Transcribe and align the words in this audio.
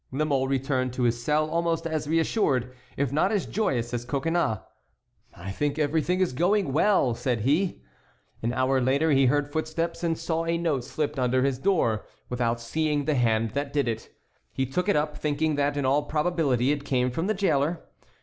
La 0.11 0.25
Mole 0.25 0.47
returned 0.47 0.91
to 0.91 1.03
his 1.03 1.23
cell 1.23 1.47
almost 1.51 1.85
as 1.85 2.07
reassured, 2.07 2.73
if 2.97 3.11
not 3.11 3.31
as 3.31 3.45
joyous, 3.45 3.93
as 3.93 4.03
Coconnas. 4.03 4.57
"I 5.35 5.51
think 5.51 5.77
everything 5.77 6.21
is 6.21 6.33
going 6.33 6.73
well," 6.73 7.13
said 7.13 7.41
he. 7.41 7.83
An 8.41 8.51
hour 8.51 8.81
later 8.81 9.11
he 9.11 9.27
heard 9.27 9.51
footsteps 9.53 10.03
and 10.03 10.17
saw 10.17 10.43
a 10.45 10.57
note 10.57 10.85
slipped 10.85 11.19
under 11.19 11.43
his 11.43 11.59
door, 11.59 12.03
without 12.29 12.59
seeing 12.59 13.05
the 13.05 13.13
hand 13.13 13.51
that 13.51 13.71
did 13.73 13.87
it. 13.87 14.09
He 14.51 14.65
took 14.65 14.89
it 14.89 14.95
up, 14.95 15.19
thinking 15.19 15.53
that 15.53 15.77
in 15.77 15.85
all 15.85 16.01
probability 16.01 16.71
it 16.71 16.83
came 16.83 17.11
from 17.11 17.27
the 17.27 17.35
jailer? 17.35 17.83